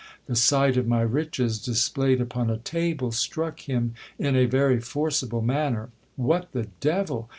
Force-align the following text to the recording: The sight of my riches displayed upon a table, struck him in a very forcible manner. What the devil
The 0.25 0.35
sight 0.35 0.77
of 0.77 0.87
my 0.87 1.01
riches 1.01 1.59
displayed 1.63 2.21
upon 2.21 2.49
a 2.49 2.57
table, 2.57 3.11
struck 3.11 3.59
him 3.69 3.93
in 4.17 4.35
a 4.35 4.47
very 4.47 4.79
forcible 4.81 5.43
manner. 5.43 5.89
What 6.15 6.53
the 6.53 6.69
devil 6.79 7.29